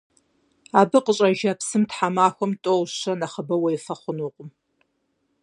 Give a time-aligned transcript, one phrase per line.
[0.79, 4.49] Абы къыщӏэжа псым тхьэмахуэм тӏэу-щэ нэхъыбэ уефэ хъунукъым.